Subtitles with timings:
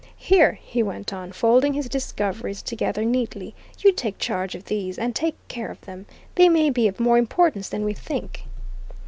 [0.17, 3.53] Here," he went on, folding his discoveries together neatly,
[3.83, 6.07] "you take charge of these and take care of them.
[6.33, 8.45] They may be of more importance than we think."